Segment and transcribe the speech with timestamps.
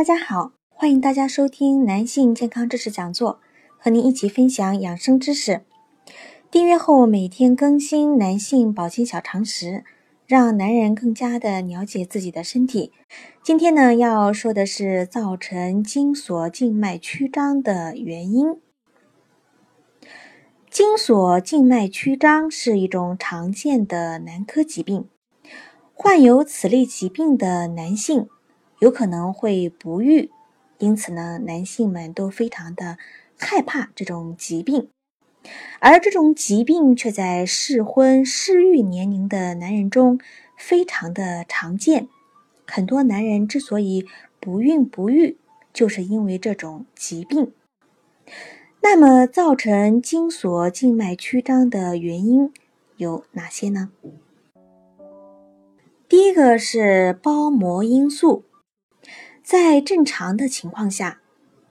[0.00, 3.38] 大家好，欢迎大家收听男性健康知识讲座，
[3.76, 5.60] 和您一起分享养生知识。
[6.50, 9.84] 订阅后每天更新男性保健小常识，
[10.26, 12.94] 让男人更加的了解自己的身体。
[13.42, 18.58] 今天呢，要说的是造成精索静脉曲张的原因。
[20.70, 25.10] 精索静脉曲张是一种常见的男科疾病，
[25.92, 28.30] 患有此类疾病的男性
[28.80, 30.30] 有可能会不育，
[30.78, 32.96] 因此呢，男性们都非常的
[33.38, 34.88] 害怕这种疾病，
[35.78, 40.18] 而这种疾病却在适婚适育年龄的男人中
[40.56, 42.08] 非常的常见。
[42.66, 44.06] 很多男人之所以
[44.40, 45.36] 不孕不育，
[45.74, 47.52] 就是因为这种疾病。
[48.80, 52.50] 那么，造成精索静脉曲张的原因
[52.96, 53.90] 有哪些呢？
[56.08, 58.44] 第一个是包膜因素，
[59.50, 61.20] 在正常的情况下，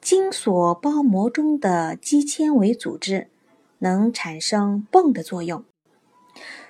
[0.00, 3.26] 精索包膜中的肌纤维组织
[3.80, 5.64] 能产生泵的作用，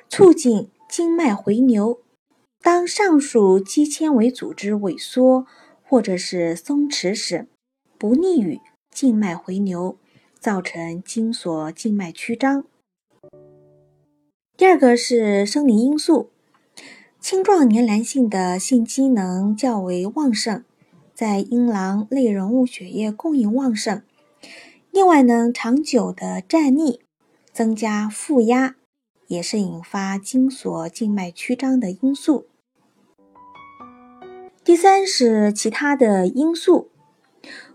[0.09, 2.01] 促进经脉回流。
[2.63, 5.47] 当上述肌纤维组织萎缩
[5.83, 7.49] 或者是松弛时，
[7.99, 8.59] 不利于
[8.91, 9.99] 静脉回流。
[10.41, 12.65] 造成精索静脉曲张。
[14.57, 16.31] 第二个是生理因素，
[17.19, 20.63] 青壮年男性的性机能较为旺盛，
[21.15, 24.03] 在阴囊内容物血液供应旺盛。
[24.91, 27.01] 另外呢，长久的站立
[27.53, 28.77] 增加负压，
[29.29, 32.47] 也是引发精索静脉曲张的因素。
[34.63, 36.91] 第三是其他的因素，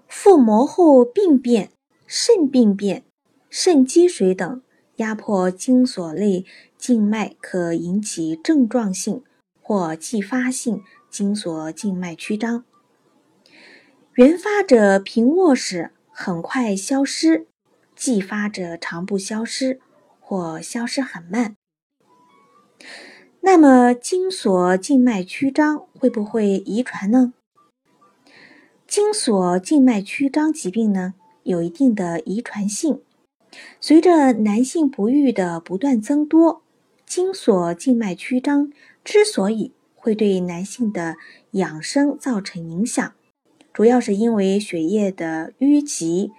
[0.07, 1.71] 腹膜后病变。
[2.11, 3.03] 肾病变、
[3.51, 4.63] 肾积水等
[4.95, 6.43] 压迫精索内
[6.75, 9.21] 静脉，可引起症状性
[9.61, 12.65] 或继发性精索静脉曲张。
[14.15, 17.47] 原发者平卧时很快消失，
[17.95, 19.79] 继发者常不消失
[20.19, 21.55] 或消失很慢。
[23.41, 27.33] 那么，精索静脉曲张会不会遗传呢？
[28.85, 31.13] 精索静脉曲张疾病呢？
[31.43, 33.01] 有一定的遗传性。
[33.79, 36.61] 随着男性不育的不断增多，
[37.05, 41.15] 精索静脉曲张之所以会对男性的
[41.51, 43.13] 养生造成影响，
[43.79, 46.33] 主要是因为血液的淤积，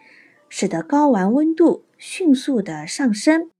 [0.51, 3.51] 使得睾丸温度迅速的上升，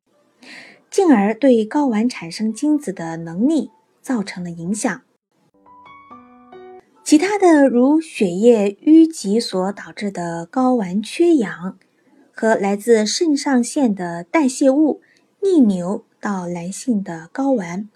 [0.91, 3.71] 进而对睾丸产生精子的能力
[4.03, 5.01] 造成了影响。
[7.03, 11.79] 其他的如血液淤积所导致的睾丸缺氧，
[12.33, 15.01] 和来自肾上腺的代谢物
[15.43, 17.89] 逆流到男性的睾丸，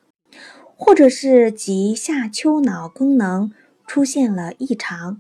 [0.79, 3.53] 或者是及下丘脑功能
[3.87, 5.19] 出现了异常，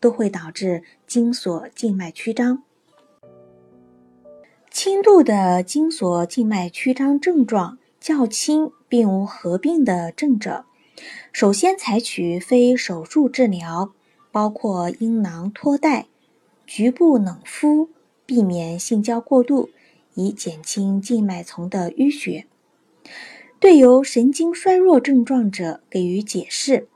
[0.00, 2.62] 都会导致精索静脉曲张。
[4.70, 10.66] 轻度的精索静脉曲张症状较轻，并无合并的症者。
[11.32, 13.92] 首先采取非手术治疗，
[14.30, 16.06] 包括阴囊托带、
[16.66, 17.90] 局部冷敷，
[18.24, 19.70] 避免性交过度，
[20.14, 22.46] 以减轻静脉丛的淤血。
[23.58, 26.88] 对有神经衰弱症状者给予解释，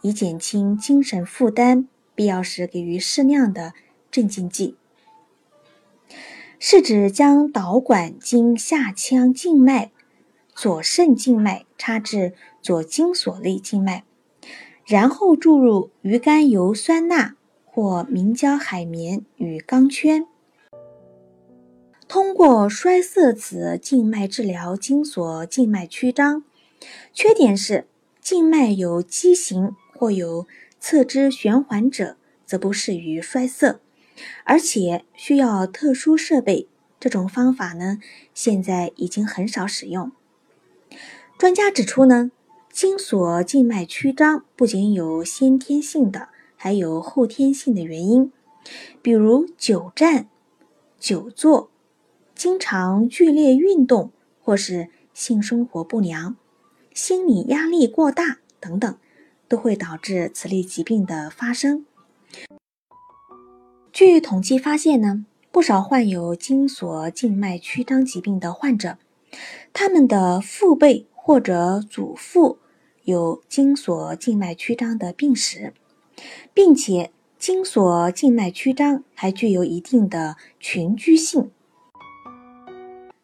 [0.00, 3.74] 以减轻精神负担，必要时给予适量的
[4.10, 4.74] 镇静剂。
[6.58, 9.92] 是指将导管经下腔静脉、
[10.52, 12.34] 左肾静脉插至。
[12.62, 14.02] 左精索内静脉，
[14.84, 20.26] 然后注入鱼肝油酸钠或明胶海绵与钢圈，
[22.08, 26.42] 通过栓塞子静脉治疗精索静脉曲张。
[27.12, 27.86] 缺点是
[28.20, 30.48] 静脉有畸形或有
[30.78, 33.80] 侧支旋环者，则不适于衰色，
[34.44, 36.68] 而且需要特殊设备。
[36.98, 37.98] 这种方法呢，
[38.32, 40.12] 现在已经很少使用。
[41.38, 42.30] 专家指出呢，
[42.70, 48.32] 精索静脉曲张不仅有先天性的，还有后天性的原因，
[49.02, 50.28] 比如久站、
[50.98, 51.70] 久坐、
[52.34, 56.36] 经常剧烈运动，或是性生活不良、
[56.94, 58.98] 心理压力过大等等，
[59.48, 61.86] 都会导致此类疾病的发生。
[63.92, 65.26] 据统计发现呢。
[65.52, 68.98] 不少患有精索静脉曲张疾病的患者，
[69.72, 72.58] 他们的父辈或者祖父
[73.04, 75.72] 有精索静脉曲张的病史，
[76.52, 81.50] 并且精索静脉曲张还具有一定的群居性。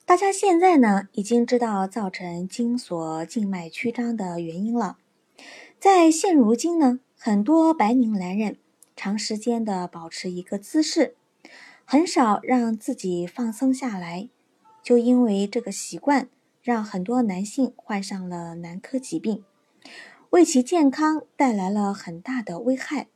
[0.07, 4.97] 大家现在呢已经知道造成精索静脉曲张的原因了。
[5.82, 8.56] 在现如今呢，很多白领男人
[8.94, 11.17] 长时间的保持一个姿势。
[11.84, 14.29] 很少让自己放松下来，
[14.81, 16.29] 就因为这个习惯，
[16.62, 19.43] 让很多男性患上了男科疾病，
[20.31, 23.08] 为其健康带来了很大的危害。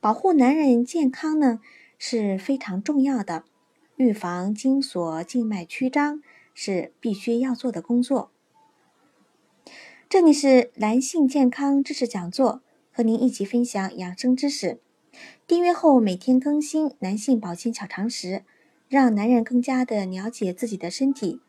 [0.00, 1.60] 保护男人健康呢
[1.98, 3.44] 是非常重要的，
[3.96, 6.22] 预防精索静脉曲张
[6.54, 8.30] 是必须要做的工作。
[10.10, 14.78] 这里是男性健康知识讲座，和您一起分享养生知识。
[15.46, 18.42] 订阅后每天更新男性保健小常识，
[18.88, 21.40] 让男人更加的了解自己的身体。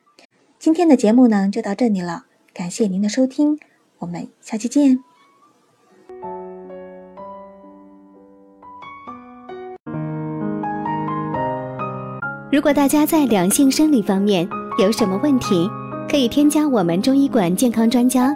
[0.59, 3.57] 今天的节目呢就到这里了，感谢您的收听，
[4.00, 5.00] 我们下期见。
[12.51, 14.45] 如果大家在两性生理方面
[14.77, 15.65] 有什么问题，
[16.09, 18.35] 可以添加我们中医馆健康专家